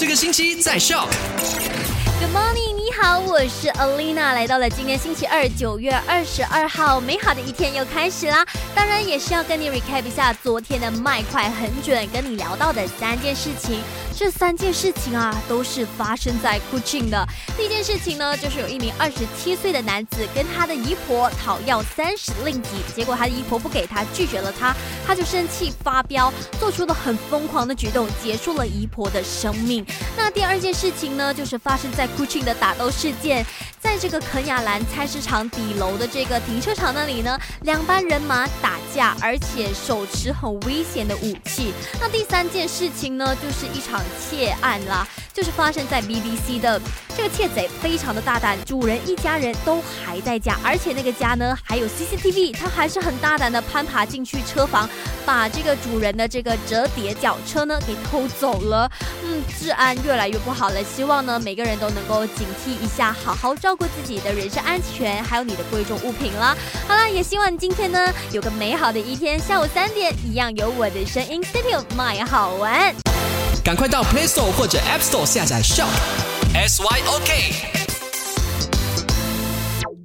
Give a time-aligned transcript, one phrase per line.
[0.00, 1.06] 这个星期在笑。
[2.18, 8.44] Good morning，你好，我是 Alina，来到了今天星期二，九月二十二号，美好的一天又开始啦。
[8.74, 13.80] 当然也是要跟你 recap 一下昨天的麦快很准，跟你聊到的三件事情。
[14.14, 17.26] 这三件事情啊，都是发生在 Kuching 的。
[17.56, 24.76] 第一件事情呢，就是有一名二十七岁的男子跟他的姨婆讨要三十令吉，结果他的姨婆不给他，拒绝了他，
[25.06, 29.86] 他就生气发飙，做出了很疯狂的举动，结束了姨婆的生命。
[30.14, 33.29] 那第二件事情呢，就是发生在 Kuching 的打斗事件。
[33.80, 41.72] 在这个肯亚兰菜市场底楼的这个停车场那里呢，两班人马打架，而且手持很危险的武器。
[42.00, 45.06] 那第三件事情呢，就是一场窃案啦。
[45.32, 46.78] 就是发生在 BBC 的
[47.16, 54.90] 这个窃贼非常的大胆，主人一家人都还在家，而且那个家呢还有 CCTV，他还是很大胆的攀爬进去车房，
[55.30, 58.90] 把这个主人的这个折叠脚车呢给偷走了。
[59.22, 66.56] 嗯，治安越来越不好了，希望呢每个人都能够警惕一下，好好照顾自己的人身安全，还有你的贵重物品啦。
[66.88, 72.92] 好啦，也希望今天呢有个美好的一天，下午三点一样有我的声音，Studio 麦好玩。
[73.62, 75.86] 赶快到 Play Store 或者 App Store 下载 Shop
[76.54, 77.79] S Y O K。